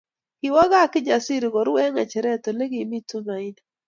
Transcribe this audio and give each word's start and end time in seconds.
Kiwo 0.39 0.61
gaa 0.71 0.91
Kijasiri 0.93 1.47
koru 1.53 1.73
eng 1.83 1.91
ngecheret 1.95 2.43
Ole 2.51 2.65
kimi 2.71 2.99
Tumaini 3.09 3.61